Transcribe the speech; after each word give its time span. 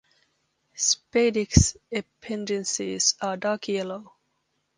Spadix 0.75 1.77
appendices 1.93 3.13
are 3.21 3.37
dark 3.37 3.67
yellow. 3.67 4.13